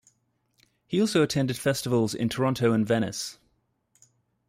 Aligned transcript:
He 0.87 0.99
also 0.99 1.21
attended 1.21 1.57
festivals 1.57 2.15
in 2.15 2.27
Toronto 2.27 2.73
and 2.73 2.87
Venice. 2.87 3.37